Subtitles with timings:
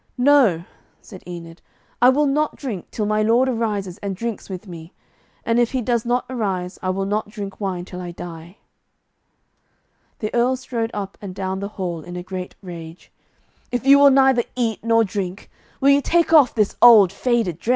[0.17, 0.63] 'No,'
[0.99, 1.61] said Enid,
[2.01, 4.93] 'I will not drink, till my lord arises and drinks with me;
[5.45, 8.57] and if he does not arise, I will not drink wine till I die.'
[10.17, 13.11] The Earl strode up and down the hall in a great rage.
[13.71, 17.69] 'If you will neither eat nor drink, will you take off this old faded dress?'